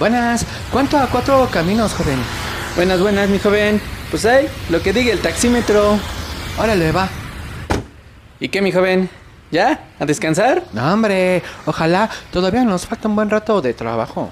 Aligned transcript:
Buenas, 0.00 0.46
¿cuánto 0.72 0.96
a 0.96 1.08
cuatro 1.08 1.46
caminos, 1.52 1.92
joven? 1.92 2.18
Buenas, 2.74 3.02
buenas, 3.02 3.28
mi 3.28 3.38
joven. 3.38 3.78
Pues 4.08 4.24
hay, 4.24 4.48
lo 4.70 4.80
que 4.80 4.94
diga 4.94 5.12
el 5.12 5.20
taxímetro. 5.20 5.98
Órale, 6.58 6.90
va. 6.90 7.06
¿Y 8.40 8.48
qué, 8.48 8.62
mi 8.62 8.72
joven? 8.72 9.10
¿Ya? 9.50 9.90
¿A 9.98 10.06
descansar? 10.06 10.62
No, 10.72 10.90
hombre, 10.90 11.42
ojalá, 11.66 12.08
todavía 12.32 12.64
nos 12.64 12.86
falta 12.86 13.08
un 13.08 13.14
buen 13.14 13.28
rato 13.28 13.60
de 13.60 13.74
trabajo. 13.74 14.30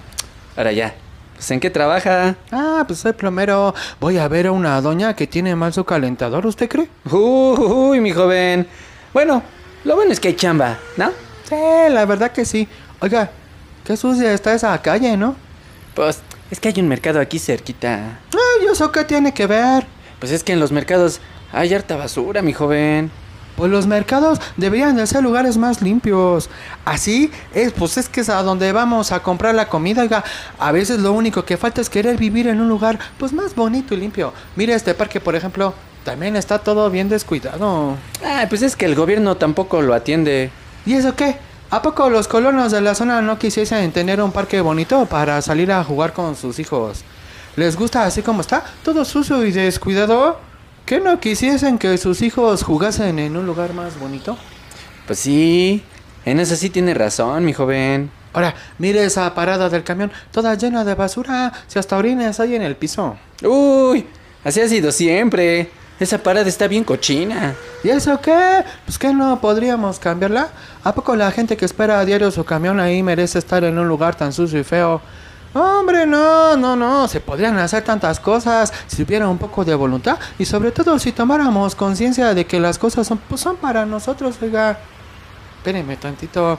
Ahora 0.57 0.73
ya. 0.73 0.95
Pues 1.35 1.51
en 1.51 1.61
qué 1.61 1.69
trabaja. 1.69 2.35
Ah, 2.51 2.85
pues 2.87 3.01
soy 3.01 3.13
plomero. 3.13 3.75
Voy 4.01 4.17
a 4.17 4.27
ver 4.27 4.47
a 4.47 4.53
una 4.53 4.81
doña 4.81 5.15
que 5.15 5.27
tiene 5.27 5.55
mal 5.55 5.75
su 5.75 5.85
calentador, 5.85 6.47
¿usted 6.47 6.67
cree? 6.67 6.89
Uy, 7.13 8.01
mi 8.01 8.13
joven. 8.13 8.67
Bueno, 9.13 9.43
lo 9.85 9.97
bueno 9.97 10.13
es 10.13 10.19
que 10.19 10.29
hay 10.29 10.35
chamba, 10.35 10.79
¿no? 10.97 11.11
Sí, 11.47 11.57
la 11.91 12.07
verdad 12.07 12.33
que 12.33 12.47
sí. 12.47 12.67
Oiga, 13.01 13.29
qué 13.85 13.99
sucia 13.99 14.33
está 14.33 14.55
esa 14.55 14.81
calle, 14.81 15.15
¿no? 15.15 15.47
Pues 15.99 16.21
es 16.49 16.61
que 16.61 16.69
hay 16.69 16.75
un 16.79 16.87
mercado 16.87 17.19
aquí 17.19 17.41
cerquita. 17.41 18.21
Ay, 18.33 18.69
¿eso 18.71 18.93
qué 18.93 19.03
tiene 19.03 19.35
que 19.35 19.49
ver? 19.49 19.85
Pues 20.21 20.31
es 20.31 20.45
que 20.45 20.53
en 20.53 20.61
los 20.61 20.71
mercados 20.71 21.21
hay 21.53 21.75
harta 21.75 21.97
basura, 21.97 22.41
mi 22.41 22.53
joven. 22.53 23.11
Pues 23.57 23.69
los 23.73 23.89
mercados 23.89 24.41
deberían 24.57 24.95
de 24.95 25.09
ser 25.09 25.25
lugares 25.25 25.57
más 25.57 25.83
limpios. 25.83 26.51
Así 26.85 27.33
es, 27.53 27.73
pues 27.73 27.99
es 27.99 28.09
que 28.09 28.21
es 28.21 28.29
a 28.29 28.45
donde 28.45 28.71
vamos 28.71 29.11
a 29.11 29.25
comprar 29.25 29.57
la 29.57 29.69
comida. 29.69 30.03
Oiga, 30.03 30.23
a 30.61 30.71
veces 30.71 31.01
lo 31.01 31.11
único 31.11 31.45
que 31.45 31.57
falta 31.57 31.81
es 31.81 31.91
querer 31.91 32.17
vivir 32.17 32.47
en 32.47 32.61
un 32.61 32.69
lugar 32.69 33.01
pues 33.19 33.33
más 33.33 33.57
bonito 33.57 33.93
y 33.93 33.97
limpio. 33.97 34.33
Mira 34.55 34.77
este 34.77 34.95
parque, 34.95 35.19
por 35.19 35.35
ejemplo, 35.35 35.75
también 36.05 36.37
está 36.37 36.61
todo 36.61 36.91
bien 36.91 37.09
descuidado. 37.09 37.97
Ah, 38.25 38.47
pues 38.49 38.63
es 38.63 38.77
que 38.77 38.85
el 38.85 38.95
gobierno 38.95 39.37
tampoco 39.37 39.83
lo 39.83 39.95
atiende. 39.95 40.53
¿Y 40.87 40.95
eso 40.95 41.17
qué? 41.17 41.48
¿A 41.71 41.83
poco 41.83 42.09
los 42.09 42.29
colonos 42.29 42.73
de 42.73 42.81
la 42.81 42.95
zona 42.95 43.21
no 43.21 43.39
quisiesen 43.39 43.93
tener 43.93 44.23
un 44.23 44.33
parque 44.33 44.63
bonito 44.63 45.05
para 45.05 45.43
salir 45.43 45.71
a 45.71 45.85
jugar 45.85 46.15
con 46.15 46.35
sus 46.35 46.59
hijos? 46.61 47.05
¿Les 47.57 47.77
gusta 47.77 48.05
así 48.05 48.23
como 48.23 48.41
está? 48.41 48.65
¿Todo 48.83 49.05
sucio 49.05 49.45
y 49.45 49.53
descuidado? 49.53 50.41
¿Qué 50.87 50.99
no 50.99 51.21
quisiesen 51.21 51.77
que 51.77 51.99
sus 51.99 52.23
hijos 52.23 52.63
jugasen 52.63 53.19
en 53.19 53.37
un 53.37 53.45
lugar 53.45 53.75
más 53.75 54.01
bonito? 54.01 54.39
Pues 55.07 55.19
sí, 55.19 55.83
en 56.25 56.41
eso 56.41 56.57
sí 56.57 56.71
tiene 56.71 56.95
razón, 56.95 57.45
mi 57.45 57.53
joven. 57.53 58.11
Ahora, 58.33 58.55
mire 58.79 59.05
esa 59.05 59.35
parada 59.35 59.69
del 59.69 59.85
camión, 59.85 60.11
toda 60.33 60.55
llena 60.55 60.85
de 60.85 60.95
basura, 60.95 61.53
si 61.67 61.79
hasta 61.79 61.99
orines 61.99 62.41
hay 62.41 62.55
en 62.55 62.63
el 62.63 62.77
piso. 62.77 63.19
Uy, 63.45 64.07
así 64.43 64.63
ha 64.63 64.69
sido 64.71 64.91
siempre. 64.91 65.71
Esa 66.01 66.19
parada 66.19 66.49
está 66.49 66.69
bien 66.69 66.85
cochina. 66.85 67.55
¿Y 67.83 67.89
eso 67.89 68.21
qué? 68.21 68.65
Pues 68.85 68.99
que 68.99 69.13
no 69.13 69.41
podríamos 69.41 69.99
cambiarla. 69.99 70.49
¿A 70.85 70.95
poco 70.95 71.17
la 71.17 71.31
gente 71.33 71.57
que 71.57 71.65
espera 71.65 71.99
a 71.99 72.05
diario 72.05 72.31
su 72.31 72.45
camión 72.45 72.79
ahí 72.79 73.03
merece 73.03 73.39
estar 73.39 73.65
en 73.65 73.79
un 73.79 73.89
lugar 73.89 74.15
tan 74.15 74.33
sucio 74.33 74.61
y 74.61 74.65
feo? 74.65 75.01
Hombre, 75.55 76.07
no, 76.07 76.57
no, 76.57 76.77
no, 76.77 77.09
se 77.09 77.21
podrían 77.21 77.59
hacer 77.59 77.83
tantas 77.83 78.21
cosas 78.21 78.73
si 78.87 79.03
hubiera 79.03 79.29
un 79.29 79.39
poco 79.39 79.65
de 79.65 79.75
voluntad 79.75 80.19
y 80.39 80.45
sobre 80.45 80.71
todo 80.71 80.99
si 80.99 81.11
tomáramos 81.11 81.75
conciencia 81.75 82.35
de 82.35 82.45
que 82.45 82.61
las 82.61 82.79
cosas 82.79 83.07
son, 83.07 83.19
pues 83.19 83.41
son 83.41 83.57
para 83.57 83.87
nosotros, 83.87 84.37
oiga. 84.43 84.79
Espérenme 85.57 85.97
tantito. 85.97 86.59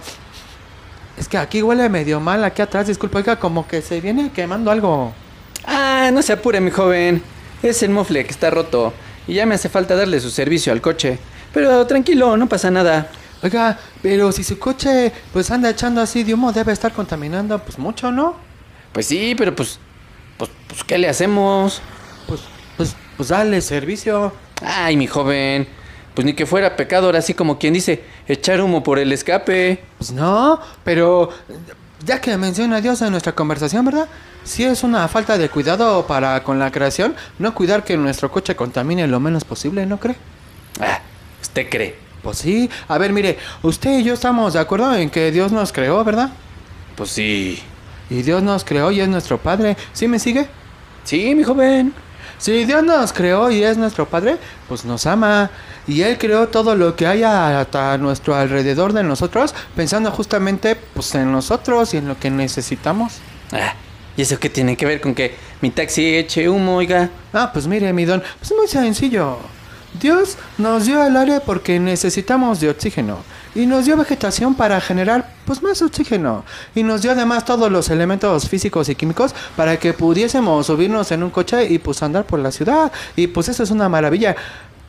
Es 1.18 1.30
que 1.30 1.38
aquí 1.38 1.62
huele 1.62 1.88
medio 1.88 2.20
mal, 2.20 2.44
aquí 2.44 2.62
atrás, 2.62 2.88
disculpa, 2.88 3.20
oiga, 3.20 3.38
como 3.38 3.68
que 3.68 3.82
se 3.82 4.02
viene 4.02 4.32
quemando 4.32 4.70
algo. 4.70 5.14
Ah, 5.66 6.10
no 6.12 6.22
se 6.22 6.34
apure, 6.34 6.60
mi 6.60 6.72
joven. 6.72 7.24
Es 7.62 7.84
el 7.84 7.92
mofle 7.92 8.26
que 8.26 8.32
está 8.32 8.50
roto 8.50 8.94
y 9.30 9.36
ya 9.36 9.46
me 9.46 9.54
hace 9.54 9.70
falta 9.70 9.96
darle 9.96 10.20
su 10.20 10.32
servicio 10.32 10.74
al 10.74 10.82
coche. 10.82 11.20
Pero 11.54 11.86
tranquilo, 11.86 12.36
no 12.36 12.50
pasa 12.50 12.72
nada. 12.72 13.12
Oiga, 13.44 13.78
pero 14.02 14.32
si 14.32 14.44
su 14.44 14.58
coche 14.58 15.14
pues 15.32 15.52
anda 15.52 15.70
echando 15.70 16.02
así 16.02 16.24
de 16.24 16.34
humo, 16.34 16.52
debe 16.52 16.74
estar 16.74 16.92
contaminando 16.92 17.60
pues 17.60 17.78
mucho, 17.78 18.12
¿no? 18.12 18.36
Pues 18.92 19.06
sí, 19.06 19.36
pero 19.38 19.56
pues, 19.56 19.78
pues, 20.36 20.50
pues, 20.68 20.84
¿qué 20.84 20.98
le 20.98 21.08
hacemos? 21.08 21.80
Pues, 22.26 22.42
pues, 22.76 22.96
pues 23.16 23.30
dale 23.30 23.62
servicio. 23.62 24.34
Ay, 24.64 24.98
mi 24.98 25.06
joven, 25.06 25.68
pues 26.16 26.26
ni 26.26 26.34
que 26.34 26.48
fuera 26.48 26.76
pecador, 26.76 27.16
así 27.16 27.36
como 27.36 27.60
quien 27.60 27.76
dice, 27.76 28.04
echar 28.28 28.60
humo 28.62 28.82
por 28.82 28.98
el 28.98 29.14
escape. 29.14 29.84
Pues 30.00 30.12
no, 30.12 30.60
pero 30.84 31.30
ya 32.04 32.20
que 32.20 32.36
menciona 32.36 32.82
Dios 32.82 33.00
en 33.04 33.12
nuestra 33.12 33.34
conversación, 33.34 33.86
¿verdad? 33.86 34.08
Si 34.50 34.64
es 34.64 34.82
una 34.82 35.08
falta 35.08 35.38
de 35.38 35.48
cuidado 35.48 36.08
para 36.08 36.44
con 36.44 36.58
la 36.58 36.72
creación, 36.72 37.16
no 37.38 37.54
cuidar 37.54 37.84
que 37.84 37.96
nuestro 37.98 38.32
coche 38.32 38.56
contamine 38.56 39.06
lo 39.06 39.20
menos 39.20 39.44
posible, 39.44 39.86
¿no 39.86 40.00
cree? 40.00 40.16
Ah, 40.82 41.02
¿usted 41.40 41.70
cree? 41.70 41.96
Pues 42.24 42.40
sí. 42.40 42.68
A 42.88 42.98
ver, 42.98 43.14
mire, 43.14 43.38
usted 43.62 44.00
y 44.00 44.04
yo 44.04 44.16
estamos 44.16 44.54
de 44.54 44.60
acuerdo 44.60 44.96
en 44.96 45.12
que 45.12 45.32
Dios 45.32 45.52
nos 45.52 45.72
creó, 45.72 46.04
¿verdad? 46.04 46.32
Pues 46.96 47.12
sí. 47.12 47.62
Y 48.10 48.24
Dios 48.24 48.42
nos 48.42 48.64
creó 48.64 48.90
y 48.90 49.02
es 49.02 49.08
nuestro 49.08 49.38
Padre. 49.38 49.78
¿Sí 49.94 50.08
me 50.08 50.18
sigue? 50.18 50.48
Sí, 51.04 51.36
mi 51.36 51.44
joven. 51.44 51.94
Si 52.40 52.66
Dios 52.66 52.84
nos 52.84 53.14
creó 53.14 53.52
y 53.52 53.64
es 53.64 53.78
nuestro 53.78 54.10
Padre, 54.10 54.38
pues 54.68 54.84
nos 54.84 55.06
ama. 55.06 55.52
Y 55.88 56.02
Él 56.02 56.18
creó 56.18 56.48
todo 56.48 56.76
lo 56.76 56.96
que 56.96 57.06
haya 57.06 57.60
a 57.62 57.98
nuestro 58.00 58.34
alrededor 58.34 58.94
de 58.94 59.04
nosotros, 59.04 59.54
pensando 59.76 60.10
justamente 60.10 60.76
pues, 60.76 61.14
en 61.14 61.32
nosotros 61.32 61.94
y 61.94 61.98
en 61.98 62.08
lo 62.08 62.20
que 62.20 62.32
necesitamos. 62.32 63.20
Ah, 63.52 63.76
¿y 64.20 64.22
eso 64.22 64.38
qué 64.38 64.50
tiene 64.50 64.76
que 64.76 64.86
ver 64.86 65.00
con 65.00 65.16
que 65.16 65.34
mi 65.62 65.70
taxi 65.70 66.18
eche 66.18 66.50
humo, 66.50 66.76
oiga? 66.76 67.10
Ah, 67.32 67.52
pues 67.54 67.68
mire, 67.68 67.94
mi 67.94 68.04
don, 68.04 68.22
pues 68.38 68.52
muy 68.52 68.68
sencillo. 68.68 69.38
Dios 70.02 70.38
nos 70.58 70.86
dio 70.86 71.02
el 71.08 71.16
aire 71.16 71.40
porque 71.40 71.80
necesitamos 71.80 72.60
de 72.60 72.70
oxígeno. 72.70 73.20
Y 73.56 73.66
nos 73.66 73.86
dio 73.86 73.96
vegetación 73.96 74.56
para 74.56 74.82
generar 74.82 75.34
pues 75.46 75.64
más 75.64 75.82
oxígeno. 75.82 76.44
Y 76.76 76.84
nos 76.84 77.02
dio 77.02 77.14
además 77.14 77.46
todos 77.46 77.72
los 77.72 77.90
elementos 77.90 78.50
físicos 78.50 78.90
y 78.90 78.96
químicos 78.96 79.34
para 79.56 79.80
que 79.80 79.94
pudiésemos 79.94 80.68
subirnos 80.68 81.10
en 81.14 81.24
un 81.24 81.30
coche 81.30 81.66
y 81.70 81.80
pues 81.80 82.04
andar 82.04 82.26
por 82.26 82.40
la 82.40 82.52
ciudad. 82.52 82.92
Y 83.16 83.28
pues 83.28 83.48
eso 83.48 83.64
es 83.64 83.72
una 83.72 83.88
maravilla. 83.88 84.36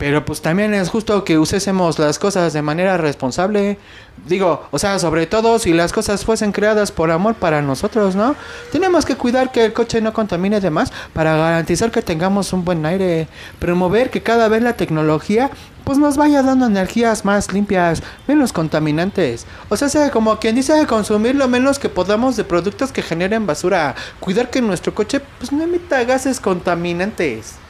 Pero 0.01 0.25
pues 0.25 0.41
también 0.41 0.73
es 0.73 0.89
justo 0.89 1.23
que 1.23 1.37
usésemos 1.37 1.99
las 1.99 2.17
cosas 2.17 2.53
de 2.53 2.63
manera 2.63 2.97
responsable. 2.97 3.77
Digo, 4.25 4.65
o 4.71 4.79
sea, 4.79 4.97
sobre 4.97 5.27
todo 5.27 5.59
si 5.59 5.73
las 5.73 5.93
cosas 5.93 6.25
fuesen 6.25 6.51
creadas 6.51 6.91
por 6.91 7.11
amor 7.11 7.35
para 7.35 7.61
nosotros, 7.61 8.15
¿no? 8.15 8.35
Tenemos 8.71 9.05
que 9.05 9.15
cuidar 9.15 9.51
que 9.51 9.63
el 9.63 9.73
coche 9.73 10.01
no 10.01 10.11
contamine 10.11 10.59
de 10.59 10.71
más 10.71 10.91
para 11.13 11.37
garantizar 11.37 11.91
que 11.91 12.01
tengamos 12.01 12.51
un 12.51 12.65
buen 12.65 12.83
aire. 12.83 13.27
Promover 13.59 14.09
que 14.09 14.23
cada 14.23 14.47
vez 14.47 14.63
la 14.63 14.73
tecnología 14.73 15.51
pues 15.83 15.99
nos 15.99 16.17
vaya 16.17 16.41
dando 16.41 16.65
energías 16.65 17.23
más 17.23 17.53
limpias, 17.53 18.01
menos 18.27 18.53
contaminantes. 18.53 19.45
O 19.69 19.77
sea, 19.77 19.87
sea 19.87 20.09
como 20.09 20.39
quien 20.39 20.55
dice 20.55 20.83
consumir 20.87 21.35
lo 21.35 21.47
menos 21.47 21.77
que 21.77 21.89
podamos 21.89 22.35
de 22.35 22.43
productos 22.43 22.91
que 22.91 23.03
generen 23.03 23.45
basura. 23.45 23.93
Cuidar 24.19 24.49
que 24.49 24.63
nuestro 24.63 24.95
coche 24.95 25.21
pues 25.37 25.51
no 25.51 25.61
emita 25.61 26.03
gases 26.05 26.39
contaminantes. 26.39 27.61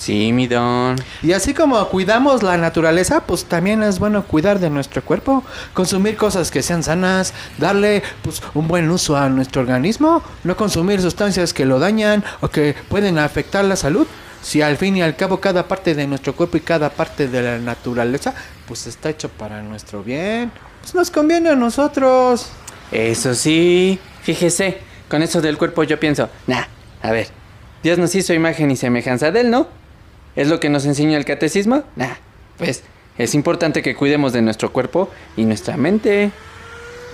Sí, 0.00 0.32
mi 0.32 0.46
don. 0.46 0.96
Y 1.22 1.32
así 1.32 1.52
como 1.52 1.86
cuidamos 1.88 2.42
la 2.42 2.56
naturaleza, 2.56 3.20
pues 3.26 3.44
también 3.44 3.82
es 3.82 3.98
bueno 3.98 4.24
cuidar 4.24 4.58
de 4.58 4.70
nuestro 4.70 5.04
cuerpo, 5.04 5.44
consumir 5.74 6.16
cosas 6.16 6.50
que 6.50 6.62
sean 6.62 6.82
sanas, 6.82 7.34
darle 7.58 8.02
pues 8.22 8.42
un 8.54 8.66
buen 8.66 8.90
uso 8.90 9.14
a 9.14 9.28
nuestro 9.28 9.60
organismo, 9.60 10.22
no 10.42 10.56
consumir 10.56 11.02
sustancias 11.02 11.52
que 11.52 11.66
lo 11.66 11.78
dañan 11.78 12.24
o 12.40 12.48
que 12.48 12.74
pueden 12.88 13.18
afectar 13.18 13.62
la 13.66 13.76
salud. 13.76 14.06
Si 14.40 14.62
al 14.62 14.78
fin 14.78 14.96
y 14.96 15.02
al 15.02 15.16
cabo 15.16 15.38
cada 15.38 15.68
parte 15.68 15.94
de 15.94 16.06
nuestro 16.06 16.34
cuerpo 16.34 16.56
y 16.56 16.60
cada 16.60 16.88
parte 16.88 17.28
de 17.28 17.42
la 17.42 17.58
naturaleza 17.58 18.32
pues 18.66 18.86
está 18.86 19.10
hecho 19.10 19.28
para 19.28 19.60
nuestro 19.60 20.02
bien, 20.02 20.50
pues 20.80 20.94
nos 20.94 21.10
conviene 21.10 21.50
a 21.50 21.56
nosotros. 21.56 22.46
Eso 22.90 23.34
sí, 23.34 24.00
fíjese, 24.22 24.78
con 25.10 25.20
eso 25.20 25.42
del 25.42 25.58
cuerpo 25.58 25.82
yo 25.82 26.00
pienso, 26.00 26.30
nah, 26.46 26.64
a 27.02 27.10
ver, 27.10 27.28
Dios 27.82 27.98
nos 27.98 28.14
hizo 28.14 28.32
imagen 28.32 28.70
y 28.70 28.76
semejanza 28.76 29.30
de 29.30 29.42
él, 29.42 29.50
¿no? 29.50 29.79
¿Es 30.36 30.48
lo 30.48 30.60
que 30.60 30.70
nos 30.70 30.84
enseña 30.84 31.16
el 31.16 31.24
catecismo? 31.24 31.82
Nah, 31.96 32.14
pues 32.56 32.84
es 33.18 33.34
importante 33.34 33.82
que 33.82 33.96
cuidemos 33.96 34.32
de 34.32 34.42
nuestro 34.42 34.72
cuerpo 34.72 35.10
y 35.36 35.44
nuestra 35.44 35.76
mente. 35.76 36.30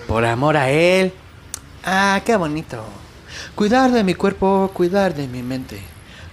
Por 0.06 0.24
amor 0.24 0.56
a 0.56 0.70
Él. 0.70 1.12
Ah, 1.84 2.20
qué 2.24 2.36
bonito. 2.36 2.82
Cuidar 3.54 3.90
de 3.90 4.04
mi 4.04 4.14
cuerpo, 4.14 4.70
cuidar 4.72 5.14
de 5.14 5.26
mi 5.28 5.42
mente. 5.42 5.80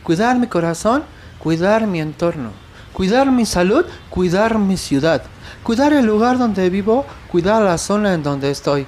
Cuidar 0.03 0.37
mi 0.37 0.47
corazón, 0.47 1.03
cuidar 1.39 1.87
mi 1.87 2.01
entorno. 2.01 2.51
Cuidar 2.93 3.31
mi 3.31 3.45
salud, 3.45 3.85
cuidar 4.09 4.59
mi 4.59 4.77
ciudad. 4.77 5.23
Cuidar 5.63 5.93
el 5.93 6.05
lugar 6.05 6.37
donde 6.37 6.69
vivo, 6.69 7.05
cuidar 7.31 7.63
la 7.63 7.77
zona 7.77 8.13
en 8.13 8.21
donde 8.21 8.51
estoy. 8.51 8.85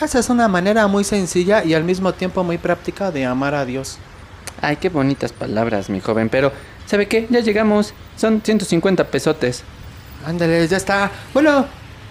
Esa 0.00 0.18
es 0.18 0.28
una 0.28 0.48
manera 0.48 0.86
muy 0.86 1.04
sencilla 1.04 1.64
y 1.64 1.74
al 1.74 1.84
mismo 1.84 2.12
tiempo 2.12 2.44
muy 2.44 2.58
práctica 2.58 3.10
de 3.10 3.24
amar 3.24 3.54
a 3.54 3.64
Dios. 3.64 3.98
Ay, 4.60 4.76
qué 4.76 4.88
bonitas 4.88 5.32
palabras, 5.32 5.88
mi 5.88 6.00
joven, 6.00 6.28
pero 6.28 6.52
¿sabe 6.88 7.06
qué? 7.06 7.26
Ya 7.30 7.40
llegamos. 7.40 7.94
Son 8.16 8.42
150 8.42 9.04
pesotes. 9.04 9.62
Ándale, 10.26 10.66
ya 10.66 10.76
está. 10.76 11.10
Bueno, 11.32 11.66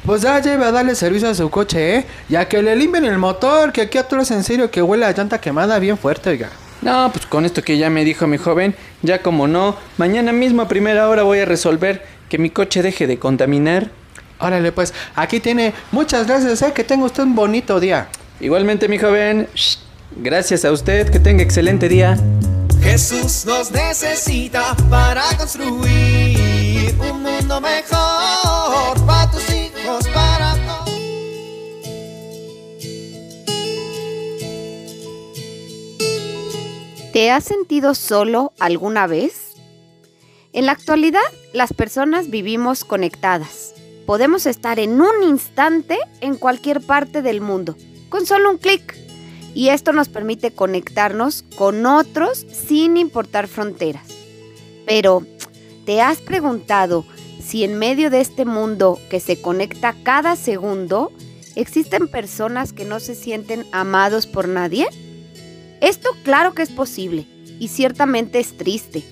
pues 0.05 0.21
ya 0.21 0.39
lleve 0.41 0.63
a 0.63 0.71
darle 0.71 0.95
servicio 0.95 1.27
a 1.29 1.35
su 1.35 1.49
coche, 1.49 1.97
¿eh? 1.97 2.05
Ya 2.29 2.47
que 2.47 2.61
le 2.61 2.75
limpien 2.75 3.03
el 3.05 3.17
motor, 3.17 3.73
que 3.73 3.81
aquí 3.81 3.97
otro 3.97 4.21
es 4.21 4.31
en 4.31 4.43
serio 4.43 4.71
que 4.71 4.81
huele 4.81 5.05
a 5.05 5.11
llanta 5.11 5.41
quemada 5.41 5.79
bien 5.79 5.97
fuerte, 5.97 6.29
oiga. 6.29 6.49
No, 6.81 7.09
pues 7.11 7.25
con 7.25 7.43
esto 7.43 7.63
que 7.63 7.77
ya 7.77 7.89
me 7.89 8.05
dijo 8.05 8.27
mi 8.27 8.37
joven, 8.37 8.75
ya 9.01 9.21
como 9.21 9.47
no, 9.47 9.75
mañana 9.97 10.31
mismo 10.31 10.61
a 10.61 10.67
primera 10.67 11.09
hora 11.09 11.23
voy 11.23 11.39
a 11.39 11.45
resolver 11.45 12.05
que 12.29 12.37
mi 12.37 12.51
coche 12.51 12.83
deje 12.83 13.07
de 13.07 13.17
contaminar. 13.17 13.89
Órale, 14.39 14.71
pues, 14.71 14.93
aquí 15.15 15.39
tiene. 15.39 15.73
Muchas 15.91 16.27
gracias, 16.27 16.61
¿eh? 16.61 16.71
Que 16.73 16.83
tenga 16.83 17.05
usted 17.05 17.23
un 17.23 17.35
bonito 17.35 17.79
día. 17.79 18.07
Igualmente, 18.39 18.87
mi 18.87 18.99
joven. 18.99 19.47
Shh. 19.55 19.79
Gracias 20.15 20.63
a 20.65 20.71
usted, 20.71 21.09
que 21.09 21.19
tenga 21.19 21.43
excelente 21.43 21.89
día. 21.89 22.17
Jesús 22.81 23.45
nos 23.45 23.71
necesita 23.71 24.75
para 24.89 25.23
construir 25.37 26.95
un 26.99 27.23
mundo 27.23 27.61
mejor 27.61 29.05
para 29.05 29.31
tus 29.31 29.49
hijos, 29.49 30.07
para. 30.09 30.37
¿Te 37.17 37.31
has 37.31 37.45
sentido 37.45 37.95
solo 37.95 38.53
alguna 38.59 39.07
vez? 39.07 39.55
En 40.53 40.67
la 40.67 40.73
actualidad, 40.73 41.19
las 41.51 41.73
personas 41.73 42.29
vivimos 42.29 42.83
conectadas. 42.83 43.73
Podemos 44.05 44.45
estar 44.45 44.77
en 44.79 45.01
un 45.01 45.23
instante 45.23 45.97
en 46.21 46.35
cualquier 46.35 46.79
parte 46.79 47.23
del 47.23 47.41
mundo, 47.41 47.75
con 48.09 48.27
solo 48.27 48.51
un 48.51 48.57
clic. 48.57 49.06
Y 49.57 49.69
esto 49.69 49.91
nos 49.91 50.07
permite 50.07 50.51
conectarnos 50.51 51.43
con 51.55 51.83
otros 51.87 52.45
sin 52.51 52.95
importar 52.95 53.47
fronteras. 53.47 54.05
Pero, 54.85 55.25
¿te 55.83 55.99
has 55.99 56.19
preguntado 56.19 57.05
si 57.43 57.63
en 57.63 57.79
medio 57.79 58.11
de 58.11 58.21
este 58.21 58.45
mundo 58.45 58.99
que 59.09 59.19
se 59.19 59.41
conecta 59.41 59.95
cada 60.03 60.35
segundo, 60.35 61.11
existen 61.55 62.07
personas 62.07 62.71
que 62.71 62.85
no 62.85 62.99
se 62.99 63.15
sienten 63.15 63.65
amados 63.71 64.27
por 64.27 64.47
nadie? 64.47 64.85
Esto 65.81 66.11
claro 66.21 66.53
que 66.53 66.61
es 66.61 66.69
posible 66.69 67.25
y 67.59 67.69
ciertamente 67.69 68.37
es 68.37 68.57
triste. 68.57 69.03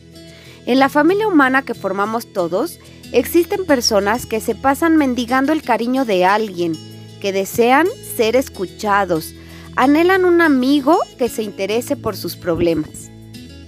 En 0.68 0.78
la 0.78 0.90
familia 0.90 1.28
humana 1.28 1.64
que 1.64 1.74
formamos 1.74 2.32
todos, 2.32 2.78
existen 3.14 3.66
personas 3.66 4.28
que 4.28 4.40
se 4.40 4.54
pasan 4.54 4.96
mendigando 4.96 5.54
el 5.54 5.64
cariño 5.64 6.06
de 6.06 6.24
alguien, 6.24 6.74
que 7.20 7.32
desean 7.32 7.88
ser 8.16 8.36
escuchados, 8.36 9.34
anhelan 9.76 10.26
un 10.26 10.42
amigo 10.42 10.98
que 11.18 11.30
se 11.30 11.44
interese 11.44 11.96
por 11.96 12.16
sus 12.16 12.36
problemas. 12.36 13.10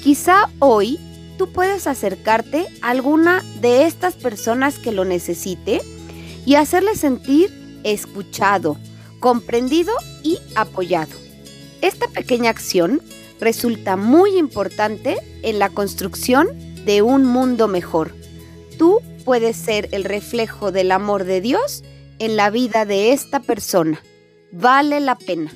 Quizá 0.01 0.49
hoy 0.59 0.99
tú 1.37 1.51
puedes 1.51 1.87
acercarte 1.87 2.67
a 2.81 2.89
alguna 2.89 3.43
de 3.61 3.85
estas 3.85 4.15
personas 4.15 4.79
que 4.79 4.91
lo 4.91 5.05
necesite 5.05 5.81
y 6.45 6.55
hacerle 6.55 6.95
sentir 6.95 7.51
escuchado, 7.83 8.77
comprendido 9.19 9.93
y 10.23 10.39
apoyado. 10.55 11.11
Esta 11.81 12.07
pequeña 12.07 12.49
acción 12.49 13.01
resulta 13.39 13.97
muy 13.97 14.37
importante 14.37 15.17
en 15.43 15.59
la 15.59 15.69
construcción 15.69 16.47
de 16.85 17.01
un 17.01 17.25
mundo 17.25 17.67
mejor. 17.67 18.15
Tú 18.77 19.01
puedes 19.25 19.57
ser 19.57 19.89
el 19.91 20.05
reflejo 20.05 20.71
del 20.71 20.91
amor 20.91 21.25
de 21.25 21.41
Dios 21.41 21.83
en 22.19 22.35
la 22.35 22.49
vida 22.49 22.85
de 22.85 23.11
esta 23.11 23.41
persona. 23.41 24.01
Vale 24.51 24.99
la 25.01 25.15
pena. 25.15 25.51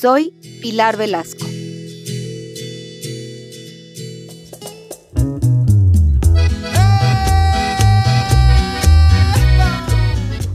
Soy 0.00 0.32
Pilar 0.60 0.96
Velasco. 0.96 1.46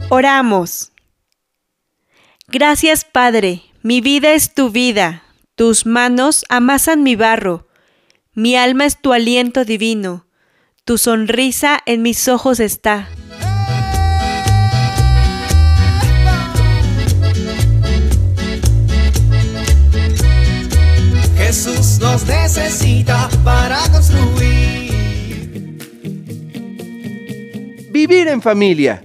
Oramos. 0.10 0.92
Gracias 2.48 3.06
Padre, 3.06 3.64
mi 3.82 4.02
vida 4.02 4.34
es 4.34 4.54
tu 4.54 4.72
vida, 4.72 5.24
tus 5.56 5.86
manos 5.86 6.44
amasan 6.50 7.04
mi 7.04 7.16
barro, 7.16 7.68
mi 8.34 8.58
alma 8.58 8.86
es 8.86 9.00
tu 9.00 9.14
aliento 9.14 9.64
divino, 9.64 10.28
tu 10.84 10.98
sonrisa 10.98 11.80
en 11.86 12.02
mis 12.02 12.28
ojos 12.28 12.60
está. 12.60 13.08
Necesita 22.30 23.30
para 23.44 23.80
construir. 23.92 24.70
Vivir 27.92 28.28
en 28.28 28.42
familia. 28.42 29.04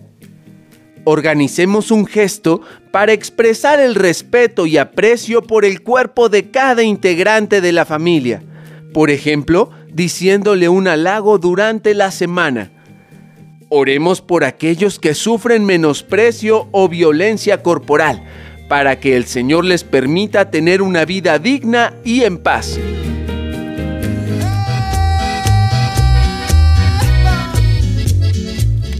Organicemos 1.04 1.90
un 1.90 2.06
gesto 2.06 2.60
para 2.90 3.12
expresar 3.12 3.80
el 3.80 3.94
respeto 3.94 4.66
y 4.66 4.78
aprecio 4.78 5.42
por 5.42 5.64
el 5.64 5.82
cuerpo 5.82 6.28
de 6.28 6.50
cada 6.50 6.82
integrante 6.82 7.60
de 7.60 7.72
la 7.72 7.84
familia. 7.84 8.42
Por 8.92 9.10
ejemplo, 9.10 9.70
diciéndole 9.92 10.68
un 10.68 10.86
halago 10.86 11.38
durante 11.38 11.94
la 11.94 12.10
semana. 12.10 12.70
Oremos 13.68 14.20
por 14.20 14.44
aquellos 14.44 14.98
que 14.98 15.14
sufren 15.14 15.64
menosprecio 15.64 16.68
o 16.70 16.88
violencia 16.88 17.62
corporal, 17.62 18.22
para 18.68 19.00
que 19.00 19.16
el 19.16 19.24
Señor 19.24 19.64
les 19.64 19.82
permita 19.82 20.50
tener 20.50 20.80
una 20.80 21.04
vida 21.04 21.38
digna 21.38 21.94
y 22.04 22.22
en 22.22 22.38
paz. 22.38 22.78